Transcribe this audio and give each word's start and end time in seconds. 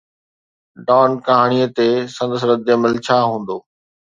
Don 0.87 1.09
ڪهاڻي 1.25 1.59
تي 1.75 1.87
سندس 2.15 2.41
ردعمل 2.51 2.93
ڇا 3.05 3.17
هوندو؟ 3.29 3.57